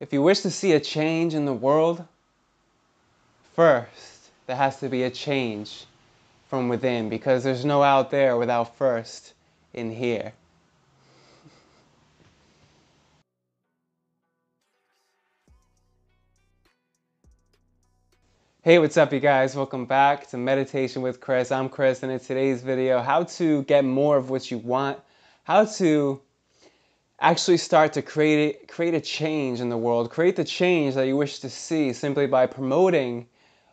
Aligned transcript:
If 0.00 0.12
you 0.12 0.22
wish 0.22 0.42
to 0.42 0.50
see 0.52 0.72
a 0.72 0.80
change 0.80 1.34
in 1.34 1.44
the 1.44 1.52
world, 1.52 2.04
first 3.54 4.30
there 4.46 4.54
has 4.54 4.78
to 4.78 4.88
be 4.88 5.02
a 5.02 5.10
change 5.10 5.86
from 6.48 6.68
within 6.68 7.08
because 7.08 7.42
there's 7.42 7.64
no 7.64 7.82
out 7.82 8.12
there 8.12 8.36
without 8.36 8.76
first 8.76 9.34
in 9.74 9.90
here. 9.90 10.32
Hey, 18.62 18.78
what's 18.78 18.96
up, 18.96 19.12
you 19.12 19.18
guys? 19.18 19.56
Welcome 19.56 19.86
back 19.86 20.28
to 20.28 20.36
Meditation 20.36 21.02
with 21.02 21.20
Chris. 21.20 21.50
I'm 21.50 21.68
Chris, 21.68 22.04
and 22.04 22.12
in 22.12 22.20
today's 22.20 22.62
video, 22.62 23.00
how 23.02 23.24
to 23.24 23.64
get 23.64 23.84
more 23.84 24.16
of 24.16 24.30
what 24.30 24.48
you 24.48 24.58
want, 24.58 25.00
how 25.42 25.64
to 25.64 26.20
actually 27.20 27.56
start 27.56 27.94
to 27.94 28.02
create 28.02 28.68
create 28.68 28.94
a 28.94 29.00
change 29.00 29.60
in 29.60 29.68
the 29.68 29.76
world, 29.76 30.10
create 30.10 30.36
the 30.36 30.44
change 30.44 30.94
that 30.94 31.06
you 31.06 31.16
wish 31.16 31.40
to 31.40 31.50
see 31.50 31.92
simply 31.92 32.26
by 32.26 32.46
promoting 32.46 33.26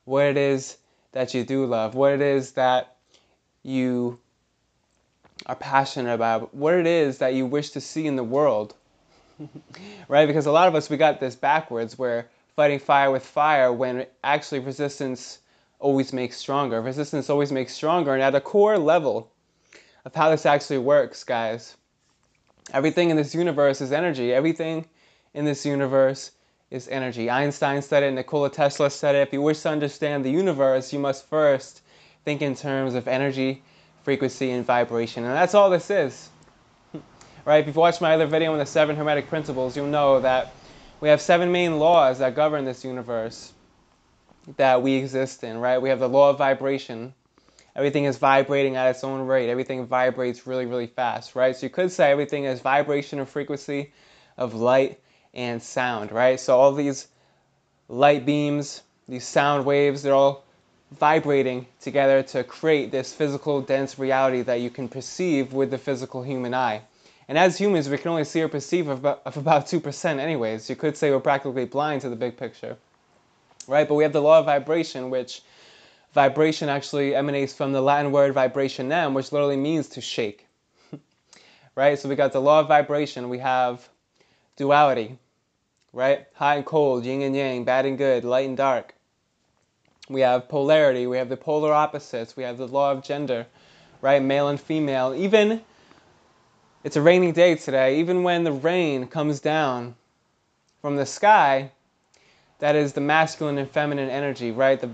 what 0.06 0.26
it 0.26 0.38
is 0.38 0.78
that 1.12 1.34
you 1.34 1.44
do 1.44 1.66
love, 1.66 1.96
what 1.96 2.14
it 2.14 2.22
is 2.22 2.54
that 2.54 2.98
you 3.64 4.20
are 5.46 5.55
passionate 5.55 6.14
about, 6.14 6.54
what 6.55 6.74
it 6.74 6.88
is 6.88 7.20
that 7.20 7.34
you 7.34 7.46
wish 7.46 7.72
to 7.72 7.82
see 7.82 8.08
in 8.08 8.16
the 8.16 8.24
world. 8.24 8.74
right? 10.08 10.26
Because 10.27 10.46
a 10.46 10.52
lot 10.52 10.68
of 10.68 10.76
us 10.76 10.90
we 10.90 10.98
got 10.98 11.20
this 11.20 11.36
backwards 11.36 11.98
where 11.98 12.30
fighting 12.55 12.80
fire 12.80 13.12
with 13.12 13.26
fire 13.26 13.72
when 13.72 14.08
actually 14.24 14.60
resistance 14.60 15.40
always 15.80 16.14
makes 16.14 16.38
stronger. 16.38 16.82
Resistance 16.82 17.30
always 17.30 17.52
makes 17.52 17.74
stronger 17.74 18.14
and 18.14 18.24
at 18.24 18.34
a 18.34 18.41
core 18.41 18.77
level 18.80 19.30
of 20.05 20.16
how 20.16 20.30
this 20.30 20.46
actually 20.46 20.77
works, 20.77 21.24
guys 21.24 21.76
Everything 22.74 23.10
in 23.10 23.18
this 23.18 23.36
universe 23.36 23.82
is 23.82 23.92
energy. 23.92 24.34
Everything 24.34 24.86
in 25.34 25.46
this 25.46 25.66
universe 25.66 26.32
is 26.72 26.88
energy. 26.88 27.30
Einstein 27.30 27.82
said 27.82 28.04
it, 28.04 28.12
Nikola 28.12 28.50
Tesla 28.50 28.90
said 28.90 29.16
it. 29.16 29.28
If 29.28 29.34
you 29.34 29.41
wish 29.41 29.62
to 29.62 29.70
understand 29.70 30.26
the 30.26 30.32
universe, 30.32 30.91
you 30.91 30.99
must 30.99 31.30
first 31.30 31.82
think 32.24 32.41
in 32.41 32.55
terms 32.55 32.96
of 32.96 33.08
energy, 33.08 33.62
frequency, 34.04 34.52
and 34.52 34.66
vibration. 34.66 35.24
And 35.24 35.34
that's 35.34 35.54
all 35.54 35.70
this 35.70 35.90
is. 35.90 36.30
right? 37.46 37.60
If 37.60 37.68
you've 37.68 37.76
watched 37.76 38.02
my 38.02 38.16
other 38.16 38.26
video 38.26 38.52
on 38.54 38.58
the 38.58 38.66
seven 38.66 38.96
hermetic 38.96 39.30
principles, 39.30 39.77
you'll 39.77 39.88
know 39.88 40.20
that 40.21 40.54
we 40.99 41.10
have 41.10 41.21
seven 41.21 41.52
main 41.52 41.77
laws 41.77 42.20
that 42.20 42.36
govern 42.36 42.66
this 42.66 42.84
universe 42.84 43.54
that 44.58 44.82
we 44.82 44.93
exist 44.93 45.43
in, 45.43 45.58
right? 45.58 45.80
We 45.80 45.90
have 45.90 45.99
the 45.99 46.10
law 46.10 46.30
of 46.32 46.38
vibration, 46.38 47.13
everything 47.76 48.05
is 48.05 48.18
vibrating 48.18 48.76
at 48.76 48.90
its 48.90 49.04
own 49.04 49.27
rate. 49.27 49.49
Everything 49.49 49.85
vibrates 49.85 50.48
really, 50.48 50.65
really 50.65 50.87
fast, 50.87 51.35
right? 51.35 51.55
So 51.55 51.65
you 51.65 51.70
could 51.70 51.91
say 51.91 52.12
everything 52.12 52.45
is 52.45 52.62
vibration 52.62 53.20
or 53.20 53.26
frequency 53.26 53.91
of 54.37 54.54
light 54.54 54.99
and 55.34 55.62
sound, 55.62 56.12
right? 56.12 56.40
So 56.40 56.57
all 56.57 56.73
these 56.73 57.07
light 57.90 58.26
beams, 58.26 58.81
these 59.07 59.26
sound 59.26 59.65
waves, 59.65 60.03
they're 60.03 60.13
all 60.13 60.43
vibrating 60.91 61.68
together 61.81 62.23
to 62.23 62.43
create 62.43 62.91
this 62.91 63.13
physical, 63.13 63.62
dense 63.62 63.99
reality 63.99 64.41
that 64.44 64.62
you 64.62 64.69
can 64.69 64.88
perceive 64.88 65.51
with 65.53 65.72
the 65.72 65.78
physical 65.78 66.23
human 66.23 66.53
eye. 66.53 66.81
And 67.28 67.38
as 67.38 67.57
humans, 67.57 67.90
we 67.90 67.97
can 67.97 68.12
only 68.12 68.23
see 68.23 68.41
or 68.41 68.47
perceive 68.47 68.88
of 68.88 69.00
about, 69.00 69.22
of 69.25 69.38
about 69.38 69.66
2% 69.66 70.19
anyways. 70.19 70.69
You 70.69 70.75
could 70.75 70.96
say 70.96 71.09
we're 71.09 71.19
practically 71.19 71.66
blind 71.66 72.01
to 72.01 72.09
the 72.09 72.16
big 72.16 72.38
picture, 72.38 72.78
right? 73.68 73.88
But 73.88 73.96
we 73.96 74.03
have 74.03 74.13
the 74.13 74.22
law 74.22 74.40
of 74.40 74.46
vibration, 74.46 75.09
which 75.09 75.41
vibration 76.16 76.69
actually 76.69 77.13
emanates 77.13 77.53
from 77.53 77.74
the 77.74 77.81
Latin 77.81 78.12
word 78.13 78.34
vibrationem, 78.34 79.13
which 79.13 79.34
literally 79.34 79.58
means 79.58 79.90
to 79.90 80.02
shake. 80.02 80.47
right? 81.75 82.00
So 82.00 82.08
we 82.08 82.16
got 82.16 82.31
the 82.31 82.41
law 82.41 82.62
of 82.62 82.69
vibration, 82.69 83.28
we 83.28 83.40
have 83.40 83.88
duality, 84.56 85.19
right? 85.91 86.25
Hot 86.36 86.56
and 86.56 86.66
cold, 86.66 87.03
yin 87.03 87.22
and 87.22 87.36
yang, 87.36 87.66
bad 87.66 87.86
and 87.86 87.97
good, 87.97 88.24
light 88.24 88.47
and 88.47 88.56
dark. 88.56 88.96
We 90.08 90.22
have 90.22 90.47
polarity, 90.47 91.06
we 91.06 91.18
have 91.18 91.28
the 91.28 91.36
polar 91.36 91.74
opposites, 91.74 92.38
we 92.38 92.44
have 92.44 92.58
the 92.58 92.68
law 92.68 92.94
of 92.94 93.03
gender, 93.03 93.46
right? 94.02 94.24
Male 94.24 94.47
and 94.47 94.59
female. 94.59 95.14
Even 95.14 95.62
it's 96.86 96.96
a 96.96 97.02
rainy 97.02 97.34
day 97.34 97.56
today, 97.56 98.00
even 98.00 98.24
when 98.24 98.46
the 98.46 98.53
rain 98.53 99.08
comes 99.08 99.42
down 99.42 99.96
from 100.82 100.96
the 100.96 101.06
sky, 101.06 101.72
that 102.59 102.78
is 102.78 102.94
the 102.94 103.02
masculine 103.02 103.58
and 103.58 103.70
feminine 103.70 104.09
energy, 104.09 104.52
right? 104.52 104.80
The 104.80 104.92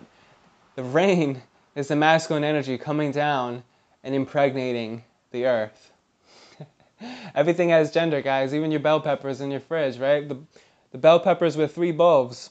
the 0.81 0.89
rain 0.89 1.39
is 1.75 1.89
the 1.89 1.95
masculine 1.95 2.43
energy 2.43 2.75
coming 2.75 3.11
down 3.11 3.61
and 4.03 4.15
impregnating 4.15 5.03
the 5.29 5.45
earth. 5.45 5.91
Everything 7.35 7.69
has 7.69 7.91
gender, 7.91 8.19
guys, 8.23 8.51
even 8.55 8.71
your 8.71 8.79
bell 8.79 8.99
peppers 8.99 9.41
in 9.41 9.51
your 9.51 9.59
fridge, 9.59 9.99
right? 9.99 10.27
The, 10.27 10.39
the 10.91 10.97
bell 10.97 11.19
peppers 11.19 11.55
with 11.55 11.75
three 11.75 11.91
bulbs 11.91 12.49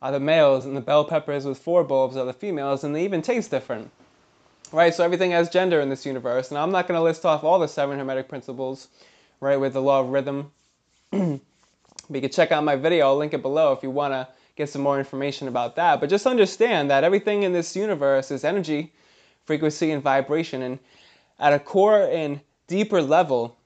are 0.00 0.12
the 0.12 0.18
males, 0.18 0.64
and 0.64 0.74
the 0.74 0.80
bell 0.80 1.04
peppers 1.04 1.44
with 1.44 1.58
four 1.58 1.84
bulbs 1.84 2.16
are 2.16 2.24
the 2.24 2.32
females, 2.32 2.84
and 2.84 2.96
they 2.96 3.04
even 3.04 3.20
taste 3.20 3.50
different. 3.50 3.90
Right, 4.72 4.94
so 4.94 5.04
everything 5.04 5.32
has 5.32 5.50
gender 5.50 5.80
in 5.82 5.90
this 5.90 6.06
universe, 6.06 6.50
and 6.50 6.56
I'm 6.56 6.70
not 6.70 6.88
going 6.88 6.96
to 6.96 7.04
list 7.04 7.26
off 7.26 7.44
all 7.44 7.58
the 7.58 7.68
seven 7.68 7.98
hermetic 7.98 8.28
principles, 8.28 8.88
right, 9.40 9.60
with 9.60 9.74
the 9.74 9.82
law 9.82 10.00
of 10.00 10.08
rhythm. 10.08 10.52
but 11.10 11.20
you 11.20 12.20
can 12.22 12.30
check 12.30 12.50
out 12.50 12.64
my 12.64 12.76
video, 12.76 13.08
I'll 13.08 13.16
link 13.18 13.34
it 13.34 13.42
below 13.42 13.74
if 13.74 13.82
you 13.82 13.90
want 13.90 14.14
to 14.14 14.26
get 14.58 14.68
some 14.68 14.82
more 14.82 14.98
information 14.98 15.46
about 15.46 15.76
that. 15.76 16.00
But 16.00 16.10
just 16.10 16.26
understand 16.26 16.90
that 16.90 17.04
everything 17.04 17.44
in 17.44 17.52
this 17.52 17.76
universe 17.76 18.32
is 18.32 18.44
energy, 18.44 18.92
frequency, 19.46 19.92
and 19.92 20.02
vibration. 20.02 20.62
And 20.62 20.78
at 21.38 21.52
a 21.52 21.60
core 21.60 22.02
and 22.02 22.40
deeper 22.66 23.00
level, 23.00 23.56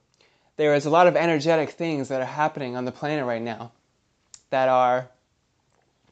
there 0.57 0.75
is 0.75 0.85
a 0.85 0.91
lot 0.91 1.07
of 1.07 1.17
energetic 1.17 1.71
things 1.71 2.09
that 2.09 2.21
are 2.21 2.27
happening 2.27 2.77
on 2.77 2.85
the 2.85 2.93
planet 2.93 3.25
right 3.25 3.41
now 3.41 3.73
that 4.51 4.69
are 4.69 5.09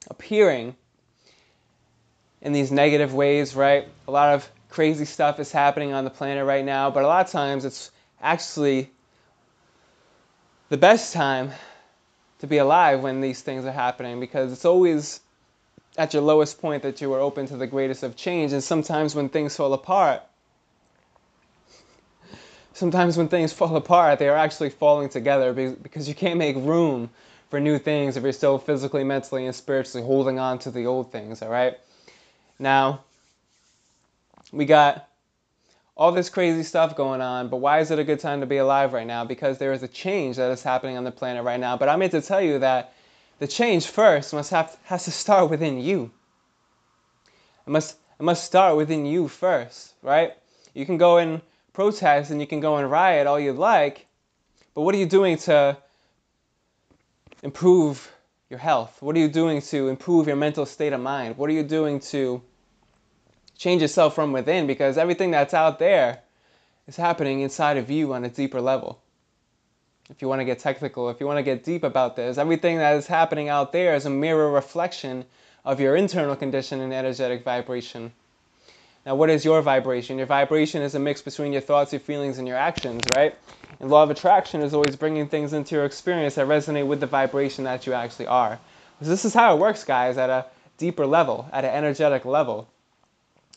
appearing 0.08 0.74
in 2.40 2.54
these 2.54 2.72
negative 2.72 3.12
ways, 3.12 3.54
right? 3.54 3.86
A 4.08 4.10
lot 4.10 4.34
of 4.34 4.50
crazy 4.70 5.04
stuff 5.04 5.38
is 5.40 5.52
happening 5.52 5.92
on 5.92 6.04
the 6.04 6.10
planet 6.10 6.46
right 6.46 6.64
now, 6.64 6.90
but 6.90 7.04
a 7.04 7.06
lot 7.06 7.26
of 7.26 7.30
times 7.30 7.66
it's 7.66 7.90
actually 8.22 8.90
the 10.70 10.78
best 10.78 11.12
time 11.12 11.50
to 12.40 12.46
be 12.46 12.58
alive 12.58 13.00
when 13.00 13.20
these 13.20 13.40
things 13.42 13.64
are 13.64 13.72
happening 13.72 14.20
because 14.20 14.52
it's 14.52 14.64
always 14.64 15.20
at 15.96 16.14
your 16.14 16.22
lowest 16.22 16.60
point 16.60 16.82
that 16.82 17.00
you 17.00 17.12
are 17.12 17.20
open 17.20 17.46
to 17.46 17.56
the 17.56 17.66
greatest 17.66 18.02
of 18.02 18.16
change. 18.16 18.52
And 18.52 18.62
sometimes 18.64 19.14
when 19.14 19.28
things 19.28 19.54
fall 19.56 19.72
apart, 19.74 20.22
sometimes 22.72 23.16
when 23.16 23.28
things 23.28 23.52
fall 23.52 23.76
apart, 23.76 24.18
they 24.18 24.28
are 24.28 24.36
actually 24.36 24.70
falling 24.70 25.10
together 25.10 25.52
because 25.52 26.08
you 26.08 26.14
can't 26.14 26.38
make 26.38 26.56
room 26.56 27.10
for 27.50 27.60
new 27.60 27.78
things 27.78 28.16
if 28.16 28.22
you're 28.22 28.32
still 28.32 28.58
physically, 28.58 29.04
mentally, 29.04 29.44
and 29.44 29.54
spiritually 29.54 30.06
holding 30.06 30.38
on 30.38 30.60
to 30.60 30.70
the 30.70 30.86
old 30.86 31.12
things, 31.12 31.42
all 31.42 31.48
right? 31.48 31.76
Now, 32.58 33.00
we 34.52 34.64
got 34.64 35.09
all 36.00 36.12
this 36.12 36.30
crazy 36.30 36.62
stuff 36.62 36.96
going 36.96 37.20
on, 37.20 37.48
but 37.48 37.58
why 37.58 37.78
is 37.80 37.90
it 37.90 37.98
a 37.98 38.04
good 38.04 38.18
time 38.18 38.40
to 38.40 38.46
be 38.46 38.56
alive 38.56 38.94
right 38.94 39.06
now? 39.06 39.22
Because 39.22 39.58
there 39.58 39.74
is 39.74 39.82
a 39.82 39.88
change 39.88 40.36
that 40.36 40.50
is 40.50 40.62
happening 40.62 40.96
on 40.96 41.04
the 41.04 41.10
planet 41.10 41.44
right 41.44 41.60
now. 41.60 41.76
But 41.76 41.90
I'm 41.90 42.00
here 42.00 42.08
to 42.08 42.22
tell 42.22 42.40
you 42.40 42.60
that 42.60 42.94
the 43.38 43.46
change 43.46 43.86
first 43.86 44.32
must 44.32 44.50
have 44.50 44.74
has 44.84 45.04
to 45.04 45.10
start 45.10 45.50
within 45.50 45.78
you. 45.78 46.10
It 47.66 47.70
must 47.70 47.96
it 48.18 48.22
must 48.22 48.44
start 48.44 48.78
within 48.78 49.04
you 49.04 49.28
first, 49.28 49.92
right? 50.02 50.32
You 50.72 50.86
can 50.86 50.96
go 50.96 51.18
and 51.18 51.42
protest 51.74 52.30
and 52.30 52.40
you 52.40 52.46
can 52.46 52.60
go 52.60 52.78
and 52.78 52.90
riot 52.90 53.26
all 53.26 53.38
you 53.38 53.52
like, 53.52 54.06
but 54.74 54.80
what 54.80 54.94
are 54.94 54.98
you 54.98 55.06
doing 55.06 55.36
to 55.48 55.76
improve 57.42 58.10
your 58.48 58.58
health? 58.58 58.96
What 59.02 59.16
are 59.16 59.18
you 59.20 59.28
doing 59.28 59.60
to 59.60 59.88
improve 59.88 60.28
your 60.28 60.36
mental 60.36 60.64
state 60.64 60.94
of 60.94 61.00
mind? 61.00 61.36
What 61.36 61.50
are 61.50 61.52
you 61.52 61.62
doing 61.62 62.00
to 62.00 62.40
change 63.60 63.82
yourself 63.82 64.14
from 64.14 64.32
within 64.32 64.66
because 64.66 64.96
everything 64.96 65.30
that's 65.30 65.52
out 65.52 65.78
there 65.78 66.18
is 66.88 66.96
happening 66.96 67.42
inside 67.42 67.76
of 67.76 67.90
you 67.90 68.14
on 68.14 68.24
a 68.24 68.28
deeper 68.30 68.58
level. 68.58 68.98
If 70.08 70.22
you 70.22 70.28
want 70.28 70.40
to 70.40 70.46
get 70.46 70.60
technical, 70.60 71.10
if 71.10 71.20
you 71.20 71.26
want 71.26 71.36
to 71.36 71.42
get 71.42 71.62
deep 71.62 71.84
about 71.84 72.16
this, 72.16 72.38
everything 72.38 72.78
that 72.78 72.96
is 72.96 73.06
happening 73.06 73.50
out 73.50 73.70
there 73.70 73.94
is 73.94 74.06
a 74.06 74.10
mirror 74.10 74.50
reflection 74.50 75.26
of 75.62 75.78
your 75.78 75.94
internal 75.94 76.36
condition 76.36 76.80
and 76.80 76.92
energetic 76.94 77.44
vibration. 77.44 78.12
Now, 79.04 79.14
what 79.14 79.28
is 79.28 79.44
your 79.44 79.60
vibration? 79.60 80.16
Your 80.16 80.26
vibration 80.26 80.80
is 80.80 80.94
a 80.94 80.98
mix 80.98 81.20
between 81.20 81.52
your 81.52 81.60
thoughts, 81.60 81.92
your 81.92 82.00
feelings, 82.00 82.38
and 82.38 82.48
your 82.48 82.56
actions, 82.56 83.02
right? 83.14 83.34
And 83.78 83.90
law 83.90 84.04
of 84.04 84.10
attraction 84.10 84.62
is 84.62 84.72
always 84.72 84.96
bringing 84.96 85.28
things 85.28 85.52
into 85.52 85.74
your 85.74 85.84
experience 85.84 86.36
that 86.36 86.48
resonate 86.48 86.86
with 86.86 87.00
the 87.00 87.06
vibration 87.06 87.64
that 87.64 87.86
you 87.86 87.92
actually 87.92 88.26
are. 88.26 88.58
So 89.02 89.10
this 89.10 89.26
is 89.26 89.34
how 89.34 89.54
it 89.54 89.60
works, 89.60 89.84
guys, 89.84 90.16
at 90.16 90.30
a 90.30 90.46
deeper 90.78 91.04
level, 91.04 91.46
at 91.52 91.66
an 91.66 91.74
energetic 91.74 92.24
level 92.24 92.66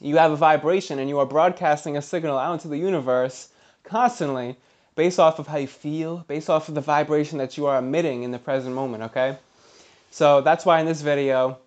you 0.04 0.18
have 0.18 0.32
a 0.32 0.36
vibration 0.36 1.00
and 1.00 1.10
you 1.10 1.20
are 1.20 1.26
broadcasting 1.26 1.96
a 1.96 2.02
signal 2.02 2.38
out 2.38 2.54
into 2.54 2.68
the 2.68 2.78
universe 2.78 3.50
constantly 3.84 4.58
based 4.96 5.20
off 5.20 5.40
of 5.40 5.48
how 5.48 5.58
you 5.58 5.68
feel, 5.68 6.18
based 6.28 6.50
off 6.50 6.68
of 6.68 6.76
the 6.76 6.82
vibration 6.82 7.38
that 7.38 7.58
you 7.58 7.68
are 7.68 7.80
emitting 7.80 8.24
in 8.24 8.32
the 8.32 8.38
present 8.38 8.76
moment, 8.76 9.04
okay? 9.04 9.38
So 10.12 10.42
that's 10.42 10.66
why 10.66 10.82
in 10.82 10.86
this 10.86 11.02
video, 11.02 11.58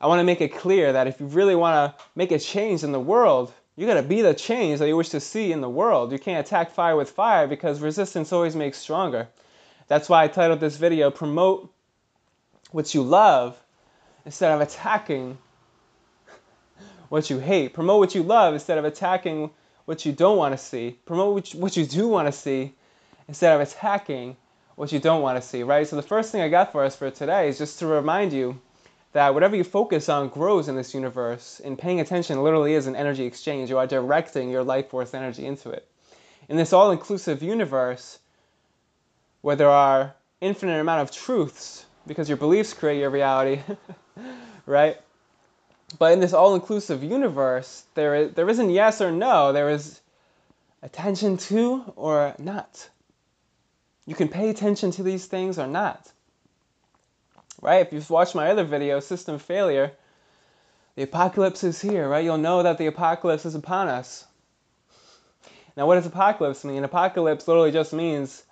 I 0.00 0.06
want 0.06 0.20
to 0.20 0.24
make 0.24 0.40
it 0.40 0.54
clear 0.54 0.92
that 0.92 1.06
if 1.06 1.18
you 1.18 1.26
really 1.26 1.56
want 1.56 1.96
to 1.96 2.04
make 2.14 2.30
a 2.30 2.38
change 2.38 2.84
in 2.84 2.92
the 2.92 3.00
world, 3.00 3.52
you 3.74 3.86
got 3.86 3.94
to 3.94 4.02
be 4.02 4.20
the 4.20 4.34
change 4.34 4.78
that 4.78 4.88
you 4.88 4.96
wish 4.96 5.08
to 5.08 5.20
see 5.20 5.50
in 5.50 5.62
the 5.62 5.68
world. 5.68 6.12
You 6.12 6.18
can't 6.18 6.46
attack 6.46 6.72
fire 6.72 6.94
with 6.94 7.10
fire 7.10 7.46
because 7.46 7.80
resistance 7.80 8.32
always 8.32 8.54
makes 8.54 8.78
stronger. 8.78 9.28
That's 9.88 10.08
why 10.08 10.24
I 10.24 10.28
titled 10.28 10.60
this 10.60 10.76
video 10.76 11.10
Promote 11.10 11.72
what 12.70 12.94
you 12.94 13.02
love 13.02 13.58
instead 14.24 14.52
of 14.52 14.60
attacking 14.60 15.38
what 17.10 17.28
you 17.28 17.40
hate. 17.40 17.74
Promote 17.74 17.98
what 17.98 18.14
you 18.14 18.22
love 18.22 18.54
instead 18.54 18.78
of 18.78 18.84
attacking 18.86 19.50
what 19.84 20.06
you 20.06 20.12
don't 20.12 20.38
want 20.38 20.54
to 20.54 20.58
see. 20.58 20.96
Promote 21.04 21.54
what 21.54 21.76
you 21.76 21.84
do 21.84 22.08
want 22.08 22.28
to 22.28 22.32
see 22.32 22.72
instead 23.28 23.54
of 23.54 23.60
attacking 23.60 24.36
what 24.76 24.92
you 24.92 25.00
don't 25.00 25.20
want 25.20 25.36
to 25.36 25.46
see, 25.46 25.64
right? 25.64 25.86
So 25.86 25.96
the 25.96 26.02
first 26.02 26.30
thing 26.30 26.40
I 26.40 26.48
got 26.48 26.70
for 26.70 26.84
us 26.84 26.94
for 26.94 27.10
today 27.10 27.48
is 27.48 27.58
just 27.58 27.80
to 27.80 27.86
remind 27.86 28.32
you 28.32 28.60
that 29.12 29.34
whatever 29.34 29.56
you 29.56 29.64
focus 29.64 30.08
on 30.08 30.28
grows 30.28 30.68
in 30.68 30.76
this 30.76 30.94
universe, 30.94 31.60
and 31.64 31.76
paying 31.76 31.98
attention 31.98 32.44
literally 32.44 32.74
is 32.74 32.86
an 32.86 32.94
energy 32.94 33.24
exchange. 33.24 33.70
You 33.70 33.78
are 33.78 33.88
directing 33.88 34.48
your 34.48 34.62
life 34.62 34.88
force 34.88 35.12
energy 35.12 35.44
into 35.44 35.70
it. 35.70 35.86
In 36.48 36.56
this 36.56 36.72
all 36.72 36.92
inclusive 36.92 37.42
universe, 37.42 38.20
where 39.40 39.56
there 39.56 39.68
are 39.68 40.14
infinite 40.40 40.80
amount 40.80 41.02
of 41.02 41.10
truths, 41.10 41.84
because 42.06 42.28
your 42.28 42.38
beliefs 42.38 42.72
create 42.72 43.00
your 43.00 43.10
reality, 43.10 43.62
right? 44.66 44.96
But 45.98 46.12
in 46.12 46.20
this 46.20 46.32
all 46.32 46.54
inclusive 46.54 47.02
universe, 47.02 47.84
there, 47.94 48.14
is, 48.14 48.32
there 48.34 48.48
isn't 48.48 48.70
yes 48.70 49.00
or 49.00 49.10
no, 49.10 49.52
there 49.52 49.70
is 49.70 50.00
attention 50.82 51.36
to 51.36 51.92
or 51.96 52.34
not. 52.38 52.88
You 54.06 54.14
can 54.14 54.28
pay 54.28 54.50
attention 54.50 54.92
to 54.92 55.02
these 55.02 55.26
things 55.26 55.58
or 55.58 55.66
not. 55.66 56.10
Right? 57.60 57.86
If 57.86 57.92
you've 57.92 58.08
watched 58.08 58.34
my 58.34 58.50
other 58.50 58.64
video, 58.64 59.00
System 59.00 59.38
Failure, 59.38 59.92
the 60.96 61.02
apocalypse 61.02 61.64
is 61.64 61.80
here, 61.80 62.08
right? 62.08 62.24
You'll 62.24 62.38
know 62.38 62.62
that 62.62 62.78
the 62.78 62.86
apocalypse 62.86 63.44
is 63.44 63.54
upon 63.54 63.88
us. 63.88 64.24
Now, 65.76 65.86
what 65.86 65.96
does 65.96 66.06
apocalypse 66.06 66.64
mean? 66.64 66.84
Apocalypse 66.84 67.46
literally 67.46 67.72
just 67.72 67.92
means 67.92 68.42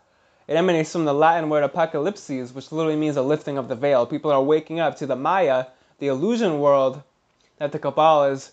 it 0.46 0.54
emanates 0.54 0.92
from 0.92 1.04
the 1.04 1.14
Latin 1.14 1.50
word 1.50 1.68
apocalypsis, 1.68 2.54
which 2.54 2.72
literally 2.72 2.96
means 2.96 3.16
a 3.16 3.22
lifting 3.22 3.58
of 3.58 3.68
the 3.68 3.74
veil. 3.74 4.06
People 4.06 4.30
are 4.30 4.42
waking 4.42 4.80
up 4.80 4.96
to 4.98 5.06
the 5.06 5.16
Maya, 5.16 5.66
the 5.98 6.08
illusion 6.08 6.60
world 6.60 7.02
that 7.58 7.72
the 7.72 7.78
Cabal 7.78 8.30
has 8.30 8.52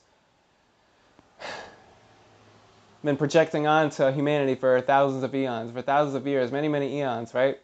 been 3.04 3.18
projecting 3.18 3.68
onto 3.68 4.12
humanity 4.12 4.56
for 4.56 4.81
thousands 4.81 5.24
of 5.24 5.34
eons, 5.34 5.72
for 5.72 5.81
thousands 5.81 6.16
of 6.16 6.25
years, 6.25 6.52
many, 6.52 6.68
many 6.68 6.98
eons, 6.98 7.34
right? 7.34 7.60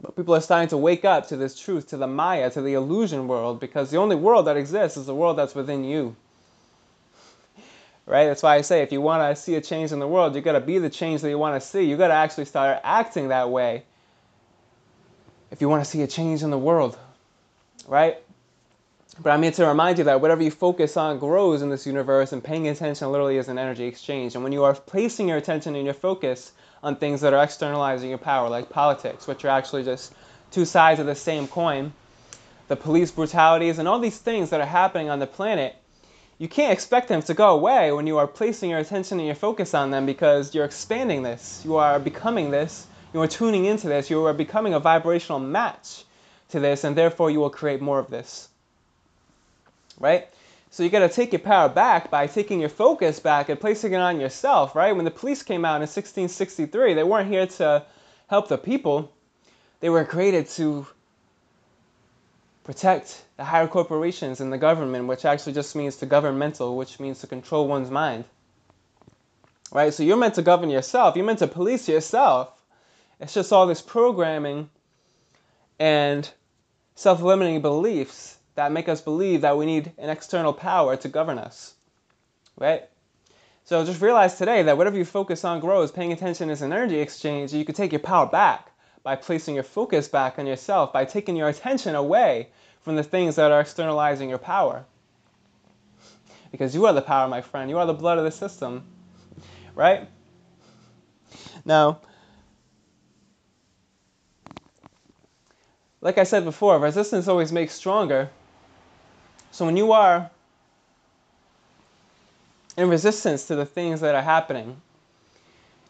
But 0.00 0.16
people 0.16 0.34
are 0.34 0.40
starting 0.40 0.68
to 0.70 0.76
wake 0.76 1.04
up 1.04 1.28
to 1.28 1.36
this 1.36 1.58
truth, 1.58 1.88
to 1.88 1.96
the 1.96 2.08
Maya, 2.08 2.50
to 2.50 2.60
the 2.60 2.74
illusion 2.74 3.28
world, 3.28 3.60
because 3.60 3.90
the 3.90 3.98
only 3.98 4.16
world 4.16 4.48
that 4.48 4.56
exists 4.56 4.96
is 4.96 5.06
the 5.06 5.14
world 5.14 5.38
that's 5.38 5.54
within 5.54 5.84
you. 5.84 6.16
Right? 8.04 8.26
That's 8.26 8.42
why 8.42 8.56
I 8.56 8.62
say 8.62 8.82
if 8.82 8.90
you 8.90 9.00
want 9.00 9.22
to 9.22 9.40
see 9.40 9.54
a 9.54 9.60
change 9.60 9.92
in 9.92 10.00
the 10.00 10.08
world, 10.08 10.34
you 10.34 10.40
got 10.40 10.52
to 10.52 10.60
be 10.60 10.78
the 10.78 10.90
change 10.90 11.20
that 11.20 11.28
you 11.28 11.38
want 11.38 11.62
to 11.62 11.66
see. 11.66 11.84
You 11.84 11.96
got 11.96 12.08
to 12.08 12.14
actually 12.14 12.46
start 12.46 12.80
acting 12.82 13.28
that 13.28 13.50
way 13.50 13.84
if 15.52 15.60
you 15.60 15.68
want 15.68 15.84
to 15.84 15.88
see 15.88 16.02
a 16.02 16.08
change 16.08 16.42
in 16.42 16.50
the 16.50 16.58
world. 16.58 16.98
Right? 17.86 18.18
But 19.20 19.30
I'm 19.30 19.42
here 19.42 19.52
to 19.52 19.66
remind 19.66 19.98
you 19.98 20.04
that 20.04 20.22
whatever 20.22 20.42
you 20.42 20.50
focus 20.50 20.96
on 20.96 21.18
grows 21.18 21.60
in 21.60 21.68
this 21.68 21.86
universe, 21.86 22.32
and 22.32 22.42
paying 22.42 22.66
attention 22.68 23.12
literally 23.12 23.36
is 23.36 23.48
an 23.48 23.58
energy 23.58 23.84
exchange. 23.84 24.34
And 24.34 24.42
when 24.42 24.54
you 24.54 24.64
are 24.64 24.74
placing 24.74 25.28
your 25.28 25.36
attention 25.36 25.74
and 25.74 25.84
your 25.84 25.92
focus 25.92 26.50
on 26.82 26.96
things 26.96 27.20
that 27.20 27.34
are 27.34 27.44
externalizing 27.44 28.08
your 28.08 28.16
power, 28.16 28.48
like 28.48 28.70
politics, 28.70 29.26
which 29.26 29.44
are 29.44 29.50
actually 29.50 29.84
just 29.84 30.14
two 30.50 30.64
sides 30.64 30.98
of 30.98 31.04
the 31.04 31.14
same 31.14 31.46
coin, 31.46 31.92
the 32.68 32.76
police 32.76 33.10
brutalities, 33.10 33.78
and 33.78 33.86
all 33.86 33.98
these 33.98 34.16
things 34.16 34.48
that 34.48 34.62
are 34.62 34.66
happening 34.66 35.10
on 35.10 35.18
the 35.18 35.26
planet, 35.26 35.76
you 36.38 36.48
can't 36.48 36.72
expect 36.72 37.08
them 37.08 37.20
to 37.20 37.34
go 37.34 37.50
away 37.50 37.92
when 37.92 38.06
you 38.06 38.16
are 38.16 38.26
placing 38.26 38.70
your 38.70 38.78
attention 38.78 39.18
and 39.18 39.26
your 39.26 39.36
focus 39.36 39.74
on 39.74 39.90
them 39.90 40.06
because 40.06 40.54
you're 40.54 40.64
expanding 40.64 41.22
this. 41.22 41.60
You 41.66 41.76
are 41.76 41.98
becoming 41.98 42.50
this. 42.50 42.86
You 43.12 43.20
are 43.20 43.28
tuning 43.28 43.66
into 43.66 43.88
this. 43.88 44.08
You 44.08 44.24
are 44.24 44.32
becoming 44.32 44.72
a 44.72 44.80
vibrational 44.80 45.38
match 45.38 46.04
to 46.48 46.60
this, 46.60 46.82
and 46.84 46.96
therefore 46.96 47.30
you 47.30 47.40
will 47.40 47.50
create 47.50 47.82
more 47.82 47.98
of 47.98 48.08
this 48.08 48.48
right? 50.02 50.28
So 50.70 50.82
you 50.82 50.90
got 50.90 51.00
to 51.00 51.08
take 51.08 51.32
your 51.32 51.40
power 51.40 51.68
back 51.68 52.10
by 52.10 52.26
taking 52.26 52.60
your 52.60 52.68
focus 52.68 53.20
back 53.20 53.48
and 53.48 53.58
placing 53.60 53.92
it 53.92 53.96
on 53.96 54.20
yourself, 54.20 54.74
right? 54.74 54.94
When 54.94 55.04
the 55.04 55.10
police 55.10 55.42
came 55.42 55.64
out 55.64 55.76
in 55.76 55.82
1663, 55.82 56.94
they 56.94 57.04
weren't 57.04 57.30
here 57.30 57.46
to 57.46 57.84
help 58.26 58.48
the 58.48 58.58
people. 58.58 59.12
They 59.80 59.90
were 59.90 60.04
created 60.04 60.48
to 60.50 60.86
protect 62.64 63.22
the 63.36 63.44
higher 63.44 63.68
corporations 63.68 64.40
and 64.40 64.52
the 64.52 64.58
government, 64.58 65.06
which 65.06 65.24
actually 65.24 65.52
just 65.52 65.76
means 65.76 65.96
to 65.96 66.06
governmental, 66.06 66.76
which 66.76 66.98
means 66.98 67.20
to 67.20 67.26
control 67.26 67.68
one's 67.68 67.90
mind. 67.90 68.24
Right? 69.70 69.92
So 69.92 70.02
you're 70.02 70.16
meant 70.16 70.34
to 70.34 70.42
govern 70.42 70.70
yourself. 70.70 71.16
You're 71.16 71.24
meant 71.26 71.40
to 71.40 71.46
police 71.46 71.88
yourself. 71.88 72.50
It's 73.20 73.34
just 73.34 73.52
all 73.52 73.66
this 73.66 73.82
programming 73.82 74.68
and 75.78 76.28
self-limiting 76.94 77.62
beliefs 77.62 78.38
that 78.54 78.72
make 78.72 78.88
us 78.88 79.00
believe 79.00 79.42
that 79.42 79.56
we 79.56 79.66
need 79.66 79.92
an 79.98 80.10
external 80.10 80.52
power 80.52 80.96
to 80.96 81.08
govern 81.08 81.38
us. 81.38 81.74
Right? 82.58 82.88
So 83.64 83.84
just 83.84 84.02
realize 84.02 84.36
today 84.36 84.64
that 84.64 84.76
whatever 84.76 84.96
you 84.96 85.04
focus 85.04 85.44
on 85.44 85.60
grows. 85.60 85.92
Paying 85.92 86.12
attention 86.12 86.50
is 86.50 86.62
an 86.62 86.72
energy 86.72 86.98
exchange. 86.98 87.52
You 87.52 87.64
can 87.64 87.74
take 87.74 87.92
your 87.92 88.00
power 88.00 88.26
back 88.26 88.70
by 89.02 89.16
placing 89.16 89.54
your 89.54 89.64
focus 89.64 90.08
back 90.08 90.38
on 90.38 90.46
yourself, 90.46 90.92
by 90.92 91.04
taking 91.04 91.36
your 91.36 91.48
attention 91.48 91.94
away 91.94 92.48
from 92.82 92.96
the 92.96 93.02
things 93.02 93.36
that 93.36 93.50
are 93.52 93.60
externalizing 93.60 94.28
your 94.28 94.38
power. 94.38 94.84
Because 96.50 96.74
you 96.74 96.86
are 96.86 96.92
the 96.92 97.02
power, 97.02 97.28
my 97.28 97.40
friend. 97.40 97.70
You 97.70 97.78
are 97.78 97.86
the 97.86 97.94
blood 97.94 98.18
of 98.18 98.24
the 98.24 98.30
system. 98.30 98.84
Right? 99.74 100.08
Now, 101.64 102.00
like 106.00 106.18
I 106.18 106.24
said 106.24 106.44
before, 106.44 106.78
resistance 106.78 107.28
always 107.28 107.52
makes 107.52 107.74
stronger. 107.74 108.28
So 109.52 109.66
when 109.66 109.76
you 109.76 109.92
are 109.92 110.30
in 112.78 112.88
resistance 112.88 113.46
to 113.48 113.54
the 113.54 113.66
things 113.66 114.00
that 114.00 114.14
are 114.14 114.22
happening, 114.22 114.80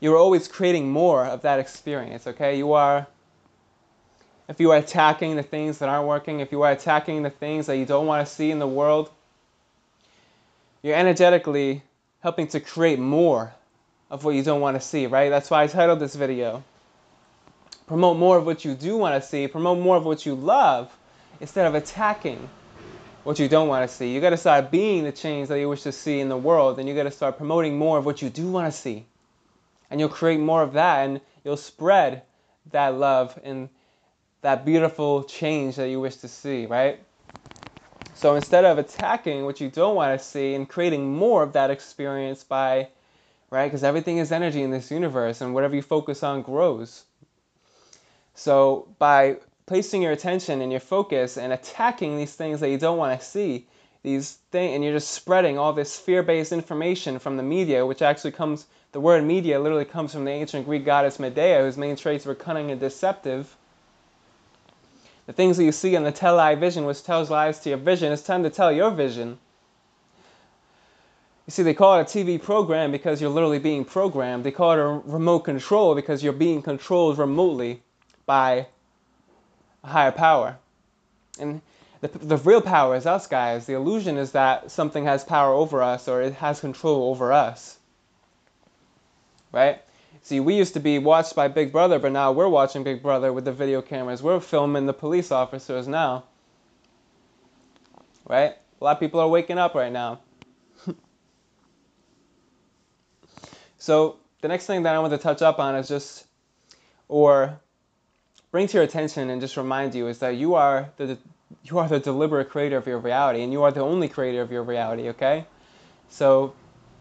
you're 0.00 0.16
always 0.16 0.48
creating 0.48 0.90
more 0.90 1.24
of 1.24 1.42
that 1.42 1.60
experience, 1.60 2.26
okay? 2.26 2.58
You 2.58 2.72
are, 2.72 3.06
if 4.48 4.58
you 4.58 4.72
are 4.72 4.78
attacking 4.78 5.36
the 5.36 5.44
things 5.44 5.78
that 5.78 5.88
aren't 5.88 6.08
working, 6.08 6.40
if 6.40 6.50
you 6.50 6.62
are 6.62 6.72
attacking 6.72 7.22
the 7.22 7.30
things 7.30 7.66
that 7.66 7.76
you 7.76 7.86
don't 7.86 8.06
want 8.06 8.26
to 8.26 8.34
see 8.34 8.50
in 8.50 8.58
the 8.58 8.66
world, 8.66 9.10
you're 10.82 10.96
energetically 10.96 11.82
helping 12.20 12.48
to 12.48 12.58
create 12.58 12.98
more 12.98 13.54
of 14.10 14.24
what 14.24 14.34
you 14.34 14.42
don't 14.42 14.60
want 14.60 14.76
to 14.76 14.80
see, 14.80 15.06
right? 15.06 15.30
That's 15.30 15.48
why 15.48 15.62
I 15.62 15.66
titled 15.68 16.00
this 16.00 16.16
video. 16.16 16.64
Promote 17.86 18.16
more 18.16 18.38
of 18.38 18.44
what 18.44 18.64
you 18.64 18.74
do 18.74 18.96
want 18.96 19.22
to 19.22 19.26
see, 19.26 19.46
promote 19.46 19.78
more 19.78 19.96
of 19.96 20.04
what 20.04 20.26
you 20.26 20.34
love 20.34 20.92
instead 21.40 21.66
of 21.68 21.76
attacking 21.76 22.48
what 23.24 23.38
you 23.38 23.48
don't 23.48 23.68
want 23.68 23.88
to 23.88 23.94
see. 23.94 24.12
You 24.12 24.20
got 24.20 24.30
to 24.30 24.36
start 24.36 24.70
being 24.70 25.04
the 25.04 25.12
change 25.12 25.48
that 25.48 25.58
you 25.58 25.68
wish 25.68 25.82
to 25.82 25.92
see 25.92 26.20
in 26.20 26.28
the 26.28 26.36
world, 26.36 26.78
and 26.78 26.88
you 26.88 26.94
got 26.94 27.04
to 27.04 27.10
start 27.10 27.36
promoting 27.36 27.78
more 27.78 27.98
of 27.98 28.04
what 28.04 28.20
you 28.22 28.30
do 28.30 28.50
want 28.50 28.72
to 28.72 28.76
see. 28.76 29.06
And 29.90 30.00
you'll 30.00 30.08
create 30.08 30.40
more 30.40 30.62
of 30.62 30.72
that, 30.72 31.04
and 31.04 31.20
you'll 31.44 31.56
spread 31.56 32.22
that 32.70 32.94
love 32.94 33.38
and 33.44 33.68
that 34.40 34.64
beautiful 34.64 35.22
change 35.24 35.76
that 35.76 35.88
you 35.88 36.00
wish 36.00 36.16
to 36.16 36.28
see, 36.28 36.66
right? 36.66 36.98
So 38.14 38.34
instead 38.34 38.64
of 38.64 38.78
attacking 38.78 39.44
what 39.44 39.60
you 39.60 39.68
don't 39.68 39.94
want 39.94 40.18
to 40.18 40.24
see 40.24 40.54
and 40.54 40.68
creating 40.68 41.12
more 41.14 41.42
of 41.42 41.52
that 41.52 41.70
experience 41.70 42.42
by, 42.42 42.88
right? 43.50 43.66
Because 43.66 43.84
everything 43.84 44.18
is 44.18 44.32
energy 44.32 44.62
in 44.62 44.70
this 44.70 44.90
universe, 44.90 45.40
and 45.40 45.54
whatever 45.54 45.76
you 45.76 45.82
focus 45.82 46.22
on 46.22 46.42
grows. 46.42 47.04
So 48.34 48.88
by 48.98 49.36
placing 49.66 50.02
your 50.02 50.12
attention 50.12 50.60
and 50.60 50.70
your 50.70 50.80
focus 50.80 51.36
and 51.36 51.52
attacking 51.52 52.16
these 52.16 52.34
things 52.34 52.60
that 52.60 52.70
you 52.70 52.78
don't 52.78 52.98
want 52.98 53.18
to 53.18 53.26
see. 53.26 53.66
These 54.02 54.38
things 54.50 54.74
and 54.74 54.82
you're 54.82 54.94
just 54.94 55.12
spreading 55.12 55.58
all 55.58 55.72
this 55.72 55.96
fear-based 55.96 56.52
information 56.52 57.20
from 57.20 57.36
the 57.36 57.42
media 57.42 57.86
which 57.86 58.02
actually 58.02 58.32
comes 58.32 58.66
the 58.90 59.00
word 59.00 59.24
media 59.24 59.60
literally 59.60 59.84
comes 59.84 60.12
from 60.12 60.24
the 60.24 60.32
ancient 60.32 60.66
greek 60.66 60.84
goddess 60.84 61.18
medea 61.18 61.60
whose 61.60 61.78
main 61.78 61.96
traits 61.96 62.26
were 62.26 62.34
cunning 62.34 62.70
and 62.70 62.80
deceptive. 62.80 63.56
The 65.26 65.32
things 65.32 65.56
that 65.56 65.64
you 65.64 65.72
see 65.72 65.94
in 65.94 66.02
the 66.02 66.10
television 66.10 66.84
which 66.84 67.04
tells 67.04 67.30
lies 67.30 67.60
to 67.60 67.68
your 67.68 67.78
vision 67.78 68.12
it's 68.12 68.22
time 68.22 68.42
to 68.42 68.50
tell 68.50 68.72
your 68.72 68.90
vision. 68.90 69.38
You 71.46 71.50
see, 71.50 71.62
they 71.64 71.74
call 71.74 71.98
it 71.98 72.02
a 72.02 72.04
TV 72.04 72.40
program 72.40 72.92
because 72.92 73.20
you're 73.20 73.30
literally 73.30 73.58
being 73.58 73.84
programmed. 73.84 74.44
They 74.44 74.52
call 74.52 74.72
it 74.72 74.78
a 74.78 74.86
remote 74.86 75.40
control 75.40 75.94
because 75.94 76.22
you're 76.22 76.32
being 76.32 76.62
controlled 76.62 77.18
remotely 77.18 77.82
by 78.26 78.66
a 79.84 79.88
higher 79.88 80.12
power. 80.12 80.58
And 81.38 81.60
the, 82.00 82.08
the 82.08 82.36
real 82.36 82.60
power 82.60 82.96
is 82.96 83.06
us, 83.06 83.26
guys. 83.26 83.66
The 83.66 83.74
illusion 83.74 84.18
is 84.18 84.32
that 84.32 84.70
something 84.70 85.04
has 85.04 85.24
power 85.24 85.54
over 85.54 85.82
us 85.82 86.08
or 86.08 86.20
it 86.22 86.34
has 86.34 86.60
control 86.60 87.10
over 87.10 87.32
us. 87.32 87.78
Right? 89.52 89.80
See, 90.22 90.40
we 90.40 90.56
used 90.56 90.74
to 90.74 90.80
be 90.80 90.98
watched 90.98 91.34
by 91.34 91.48
Big 91.48 91.72
Brother, 91.72 91.98
but 91.98 92.12
now 92.12 92.32
we're 92.32 92.48
watching 92.48 92.84
Big 92.84 93.02
Brother 93.02 93.32
with 93.32 93.44
the 93.44 93.52
video 93.52 93.82
cameras. 93.82 94.22
We're 94.22 94.40
filming 94.40 94.86
the 94.86 94.92
police 94.92 95.32
officers 95.32 95.88
now. 95.88 96.24
Right? 98.28 98.54
A 98.80 98.84
lot 98.84 98.96
of 98.96 99.00
people 99.00 99.20
are 99.20 99.28
waking 99.28 99.58
up 99.58 99.74
right 99.74 99.92
now. 99.92 100.20
so, 103.78 104.16
the 104.40 104.48
next 104.48 104.66
thing 104.66 104.84
that 104.84 104.94
I 104.94 104.98
want 104.98 105.12
to 105.12 105.18
touch 105.18 105.42
up 105.42 105.58
on 105.58 105.76
is 105.76 105.88
just, 105.88 106.24
or 107.08 107.60
bring 108.52 108.66
to 108.68 108.74
your 108.74 108.84
attention 108.84 109.30
and 109.30 109.40
just 109.40 109.56
remind 109.56 109.94
you 109.94 110.06
is 110.06 110.18
that 110.18 110.36
you 110.36 110.54
are 110.54 110.90
the 110.98 111.18
you 111.64 111.78
are 111.78 111.88
the 111.88 111.98
deliberate 111.98 112.50
creator 112.50 112.76
of 112.76 112.86
your 112.86 112.98
reality 112.98 113.42
and 113.42 113.52
you 113.52 113.62
are 113.62 113.72
the 113.72 113.80
only 113.80 114.08
creator 114.08 114.42
of 114.42 114.52
your 114.52 114.62
reality, 114.62 115.08
okay? 115.08 115.46
So 116.10 116.54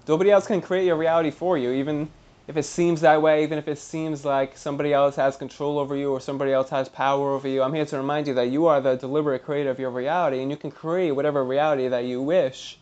nobody 0.07 0.31
else 0.31 0.47
can 0.47 0.61
create 0.61 0.85
your 0.85 0.95
reality 0.95 1.31
for 1.31 1.57
you, 1.57 1.71
even 1.71 2.09
if 2.47 2.57
it 2.57 2.63
seems 2.63 3.01
that 3.01 3.21
way, 3.21 3.43
even 3.43 3.57
if 3.57 3.67
it 3.67 3.77
seems 3.77 4.25
like 4.25 4.57
somebody 4.57 4.93
else 4.93 5.15
has 5.15 5.37
control 5.37 5.77
over 5.77 5.95
you 5.95 6.11
or 6.11 6.19
somebody 6.19 6.51
else 6.51 6.69
has 6.69 6.89
power 6.89 7.31
over 7.31 7.47
you. 7.47 7.63
I'm 7.63 7.73
here 7.73 7.85
to 7.85 7.97
remind 7.97 8.27
you 8.27 8.33
that 8.35 8.49
you 8.49 8.67
are 8.67 8.81
the 8.81 8.95
deliberate 8.95 9.43
creator 9.43 9.69
of 9.69 9.79
your 9.79 9.89
reality 9.89 10.41
and 10.41 10.51
you 10.51 10.57
can 10.57 10.71
create 10.71 11.11
whatever 11.11 11.43
reality 11.43 11.87
that 11.89 12.05
you 12.05 12.21
wish. 12.21 12.77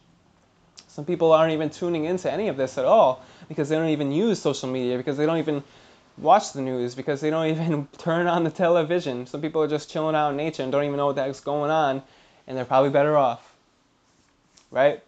Some 0.88 1.06
people 1.06 1.32
aren't 1.32 1.54
even 1.54 1.70
tuning 1.70 2.06
into 2.06 2.32
any 2.32 2.50
of 2.50 2.58
this 2.58 2.78
at 2.78 2.86
all 2.86 3.24
because 3.48 3.70
they 3.70 3.76
don't 3.76 3.90
even 3.90 4.12
use 4.12 4.42
social 4.42 4.70
media, 4.70 4.98
because 4.98 5.18
they 5.18 5.26
don't 5.26 5.38
even 5.38 5.64
watch 6.22 6.54
the 6.54 6.62
news 6.62 6.96
because 6.96 7.22
they 7.22 7.30
don't 7.30 7.48
even 7.52 7.88
turn 7.98 8.28
on 8.28 8.44
the 8.44 8.52
television. 8.52 9.26
Some 9.28 9.42
people 9.42 9.62
are 9.62 9.68
just 9.68 9.90
chilling 9.90 10.16
out 10.16 10.32
in 10.32 10.38
nature 10.38 10.64
and 10.64 10.72
don't 10.72 10.84
even 10.84 10.98
know 10.98 11.08
what 11.08 11.16
the 11.16 11.24
heck's 11.24 11.40
going 11.40 11.72
on, 11.72 12.02
and 12.48 12.58
they're 12.58 12.66
probably 12.66 12.90
better 12.90 13.18
off. 13.18 13.46
Right? 14.72 15.02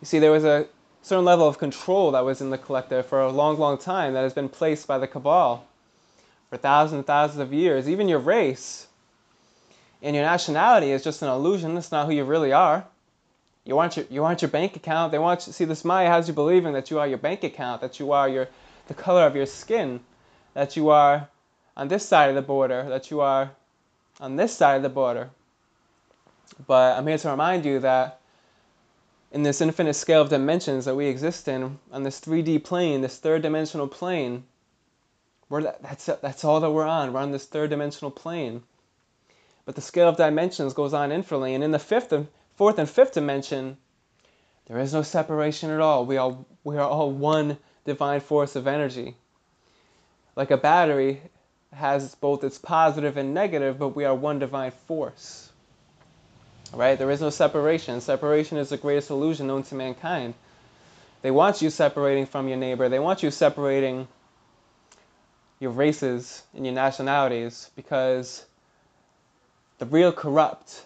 You 0.00 0.06
see, 0.06 0.18
there 0.18 0.30
was 0.30 0.44
a 0.44 0.66
certain 1.02 1.24
level 1.24 1.48
of 1.48 1.58
control 1.58 2.12
that 2.12 2.24
was 2.24 2.40
in 2.40 2.50
the 2.50 2.58
collective 2.58 3.06
for 3.06 3.20
a 3.20 3.30
long, 3.30 3.58
long 3.58 3.78
time 3.78 4.14
that 4.14 4.22
has 4.22 4.32
been 4.32 4.48
placed 4.48 4.86
by 4.86 4.98
the 4.98 5.06
cabal 5.06 5.66
for 6.50 6.56
thousands 6.56 6.98
and 6.98 7.06
thousands 7.06 7.40
of 7.40 7.52
years. 7.52 7.88
Even 7.88 8.08
your 8.08 8.18
race 8.18 8.86
and 10.02 10.14
your 10.14 10.24
nationality 10.24 10.90
is 10.90 11.02
just 11.02 11.22
an 11.22 11.28
illusion. 11.28 11.76
It's 11.76 11.90
not 11.90 12.06
who 12.06 12.12
you 12.12 12.24
really 12.24 12.52
are. 12.52 12.84
You 13.64 13.74
want 13.74 13.96
your 13.96 14.04
you 14.10 14.20
want 14.20 14.42
your 14.42 14.50
bank 14.50 14.76
account. 14.76 15.10
They 15.10 15.18
want 15.18 15.46
you 15.46 15.52
see 15.52 15.64
this 15.64 15.84
Maya 15.84 16.08
has 16.08 16.28
you 16.28 16.34
believing 16.34 16.74
that 16.74 16.90
you 16.90 16.98
are 16.98 17.06
your 17.06 17.18
bank 17.18 17.44
account, 17.44 17.80
that 17.80 17.98
you 17.98 18.12
are 18.12 18.28
your 18.28 18.48
the 18.86 18.94
color 18.94 19.26
of 19.26 19.36
your 19.36 19.46
skin, 19.46 20.00
that 20.54 20.76
you 20.76 20.90
are 20.90 21.28
on 21.76 21.88
this 21.88 22.06
side 22.06 22.28
of 22.28 22.34
the 22.34 22.42
border, 22.42 22.88
that 22.88 23.10
you 23.10 23.20
are 23.20 23.50
on 24.20 24.36
this 24.36 24.56
side 24.56 24.76
of 24.76 24.82
the 24.82 24.88
border. 24.88 25.30
But 26.66 26.98
I'm 26.98 27.06
here 27.06 27.18
to 27.18 27.30
remind 27.30 27.64
you 27.64 27.80
that 27.80 28.20
in 29.32 29.42
this 29.42 29.60
infinite 29.60 29.94
scale 29.94 30.22
of 30.22 30.28
dimensions 30.28 30.84
that 30.84 30.94
we 30.94 31.06
exist 31.06 31.48
in, 31.48 31.78
on 31.90 32.04
this 32.04 32.20
3D 32.20 32.62
plane, 32.62 33.00
this 33.00 33.18
third 33.18 33.42
dimensional 33.42 33.88
plane, 33.88 34.44
we're, 35.48 35.62
that's, 35.62 36.06
that's 36.06 36.44
all 36.44 36.60
that 36.60 36.70
we're 36.70 36.86
on. 36.86 37.12
We're 37.12 37.20
on 37.20 37.32
this 37.32 37.44
third 37.44 37.70
dimensional 37.70 38.10
plane. 38.10 38.62
But 39.64 39.74
the 39.74 39.80
scale 39.80 40.08
of 40.08 40.16
dimensions 40.16 40.74
goes 40.74 40.94
on 40.94 41.10
infinitely. 41.10 41.54
And 41.54 41.64
in 41.64 41.72
the 41.72 41.78
fifth 41.78 42.12
and 42.12 42.28
fourth 42.56 42.78
and 42.78 42.88
fifth 42.88 43.12
dimension, 43.12 43.76
there 44.66 44.78
is 44.78 44.94
no 44.94 45.02
separation 45.02 45.70
at 45.70 45.80
all. 45.80 46.06
We 46.06 46.16
are, 46.16 46.36
we 46.62 46.76
are 46.76 46.88
all 46.88 47.10
one 47.10 47.58
divine 47.84 48.20
force 48.20 48.56
of 48.56 48.66
energy. 48.66 49.16
Like 50.36 50.50
a 50.50 50.56
battery 50.56 51.20
has 51.72 52.14
both 52.14 52.44
its 52.44 52.58
positive 52.58 53.16
and 53.16 53.34
negative, 53.34 53.78
but 53.78 53.88
we 53.88 54.04
are 54.04 54.14
one 54.14 54.38
divine 54.38 54.72
force. 54.86 55.50
Right? 56.72 56.98
There 56.98 57.10
is 57.10 57.20
no 57.20 57.30
separation. 57.30 58.00
Separation 58.00 58.58
is 58.58 58.70
the 58.70 58.76
greatest 58.76 59.10
illusion 59.10 59.46
known 59.46 59.62
to 59.64 59.74
mankind. 59.74 60.34
They 61.22 61.30
want 61.30 61.62
you 61.62 61.70
separating 61.70 62.26
from 62.26 62.48
your 62.48 62.56
neighbor. 62.56 62.88
They 62.88 62.98
want 62.98 63.22
you 63.22 63.30
separating 63.30 64.08
your 65.60 65.70
races 65.70 66.42
and 66.54 66.66
your 66.66 66.74
nationalities 66.74 67.70
because 67.76 68.44
the 69.78 69.86
real 69.86 70.12
corrupt, 70.12 70.84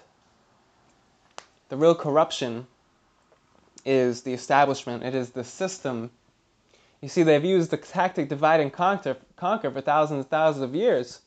the 1.69 1.77
real 1.77 1.95
corruption 1.95 2.67
is 3.85 4.23
the 4.23 4.33
establishment. 4.33 5.03
It 5.03 5.15
is 5.15 5.31
the 5.31 5.45
system 5.45 6.11
you 7.01 7.09
see, 7.09 7.23
they've 7.23 7.45
used 7.45 7.71
the 7.71 7.77
tactic 7.77 8.29
divide 8.29 8.61
and 8.61 8.73
conquer, 8.73 9.17
conquer 9.37 9.71
for 9.71 9.81
thousands 9.81 10.25
and 10.25 10.31
thousands 10.31 10.65
of 10.65 10.75
years. 10.75 11.21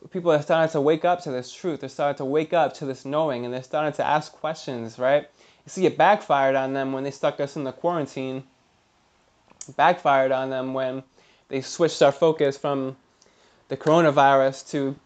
But 0.00 0.10
people 0.10 0.32
are 0.32 0.40
starting 0.40 0.72
to 0.72 0.80
wake 0.80 1.04
up 1.04 1.22
to 1.22 1.30
this 1.30 1.52
truth. 1.52 1.80
They're 1.80 1.88
starting 1.88 2.18
to 2.18 2.24
wake 2.24 2.52
up 2.52 2.74
to 2.74 2.86
this 2.86 3.04
knowing, 3.04 3.44
and 3.44 3.52
they're 3.52 3.62
starting 3.62 3.92
to 3.94 4.06
ask 4.06 4.32
questions, 4.32 4.98
right? 4.98 5.22
You 5.66 5.70
see, 5.70 5.86
it 5.86 5.98
backfired 5.98 6.56
on 6.56 6.72
them 6.72 6.92
when 6.92 7.04
they 7.04 7.10
stuck 7.10 7.40
us 7.40 7.56
in 7.56 7.64
the 7.64 7.72
quarantine. 7.72 8.44
It 9.68 9.76
backfired 9.76 10.32
on 10.32 10.50
them 10.50 10.74
when 10.74 11.02
they 11.48 11.60
switched 11.60 12.00
our 12.02 12.12
focus 12.12 12.56
from 12.56 12.96
the 13.68 13.76
coronavirus 13.76 14.70
to 14.70 14.96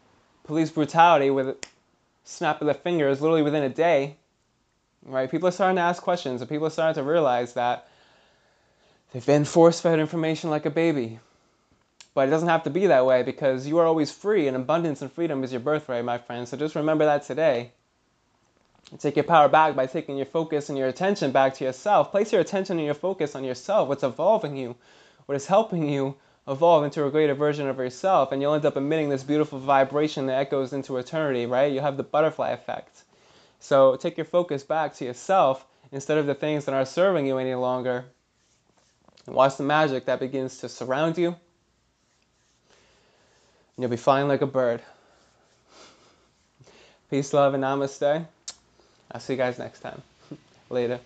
police 0.45 0.71
brutality 0.71 1.31
with 1.31 1.49
a 1.49 1.57
snap 2.25 2.61
of 2.61 2.67
the 2.67 2.75
fingers, 2.75 3.21
literally 3.21 3.43
within 3.43 3.65
a 3.65 3.69
day. 3.69 4.17
Right? 5.05 5.31
People 5.31 5.49
are 5.49 5.53
starting 5.53 5.77
to 5.77 5.83
ask 5.83 6.03
questions, 6.03 6.41
and 6.41 6.49
people 6.49 6.67
are 6.67 6.71
starting 6.71 7.03
to 7.03 7.09
realize 7.09 7.55
that 7.55 7.89
They've 9.13 9.25
been 9.25 9.47
force 9.47 9.81
fed 9.81 10.01
information 10.01 10.51
like 10.51 10.67
a 10.67 10.71
baby. 10.71 11.19
But 12.15 12.29
it 12.29 12.31
doesn't 12.31 12.49
have 12.49 12.65
to 12.65 12.71
be 12.71 12.89
that 12.89 13.07
way 13.07 13.23
because 13.23 13.67
you 13.67 13.79
are 13.79 13.87
always 13.87 14.11
free, 14.11 14.49
and 14.49 14.57
abundance 14.57 15.03
and 15.03 15.13
freedom 15.13 15.45
is 15.45 15.53
your 15.53 15.61
birthright, 15.61 16.05
my 16.05 16.19
friend. 16.19 16.49
So 16.49 16.57
just 16.57 16.75
remember 16.75 17.05
that 17.07 17.25
today. 17.25 17.73
take 18.99 19.17
your 19.17 19.25
power 19.25 19.49
back 19.49 19.77
by 19.77 19.87
taking 19.87 20.17
your 20.17 20.27
focus 20.27 20.69
and 20.69 20.77
your 20.77 20.89
attention 20.89 21.31
back 21.31 21.55
to 21.55 21.65
yourself. 21.65 22.11
Place 22.11 22.33
your 22.33 22.41
attention 22.41 22.79
and 22.79 22.87
your 22.87 22.95
focus 22.95 23.35
on 23.35 23.45
yourself, 23.45 23.89
what's 23.89 24.03
evolving 24.03 24.57
you, 24.57 24.77
what 25.27 25.37
is 25.37 25.47
helping 25.47 25.89
you 25.89 26.17
evolve 26.47 26.85
into 26.85 27.07
a 27.07 27.11
greater 27.11 27.35
version 27.35 27.69
of 27.69 27.79
yourself, 27.79 28.33
and 28.33 28.41
you'll 28.43 28.55
end 28.55 28.65
up 28.65 28.77
emitting 28.77 29.11
this 29.11 29.23
beautiful 29.23 29.59
vibration 29.59 30.27
that 30.27 30.39
echoes 30.39 30.73
into 30.73 30.97
eternity, 30.97 31.47
right? 31.47 31.73
You'll 31.73 31.83
have 31.83 31.99
the 31.99 32.03
butterfly 32.03 32.51
effect. 32.51 33.05
So 33.61 33.97
take 33.97 34.17
your 34.17 34.25
focus 34.25 34.63
back 34.63 34.95
to 34.95 35.05
yourself 35.05 35.65
instead 35.93 36.19
of 36.19 36.27
the 36.27 36.35
things 36.35 36.65
that 36.65 36.75
aren't 36.75 36.89
serving 36.89 37.27
you 37.27 37.39
any 37.39 37.55
longer 37.55 38.07
and 39.29 39.37
watch 39.37 39.59
the 39.59 39.63
magic 39.63 40.07
that 40.07 40.21
begins 40.21 40.57
to 40.57 40.71
surround 40.71 41.19
you. 41.19 41.29
And 41.29 41.37
you'll 43.77 43.91
be 43.91 43.99
flying 43.99 44.27
like 44.27 44.41
a 44.41 44.47
bird. 44.47 44.81
Peace, 47.11 47.35
love, 47.35 47.53
and 47.53 47.63
namaste. 47.63 48.27
I'll 49.13 49.21
see 49.21 49.35
you 49.35 49.37
guys 49.37 49.59
next 49.59 49.81
time. 49.81 50.01
Later. 50.71 50.99